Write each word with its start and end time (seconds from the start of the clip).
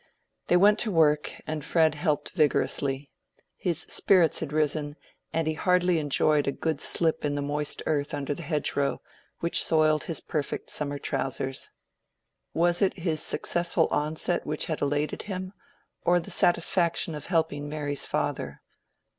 They 0.47 0.57
went 0.57 0.79
to 0.79 0.89
work, 0.91 1.31
and 1.45 1.63
Fred 1.63 1.93
helped 1.93 2.31
vigorously. 2.31 3.11
His 3.55 3.81
spirits 3.81 4.39
had 4.39 4.51
risen, 4.51 4.95
and 5.31 5.45
he 5.45 5.53
heartily 5.53 5.99
enjoyed 5.99 6.47
a 6.47 6.51
good 6.51 6.81
slip 6.81 7.23
in 7.23 7.35
the 7.35 7.41
moist 7.43 7.83
earth 7.85 8.11
under 8.11 8.33
the 8.33 8.41
hedgerow, 8.41 9.03
which 9.41 9.63
soiled 9.63 10.05
his 10.05 10.19
perfect 10.19 10.71
summer 10.71 10.97
trousers. 10.97 11.69
Was 12.51 12.81
it 12.81 12.97
his 12.97 13.21
successful 13.21 13.87
onset 13.91 14.43
which 14.43 14.65
had 14.65 14.81
elated 14.81 15.21
him, 15.21 15.53
or 16.03 16.19
the 16.19 16.31
satisfaction 16.31 17.13
of 17.13 17.27
helping 17.27 17.69
Mary's 17.69 18.07
father? 18.07 18.63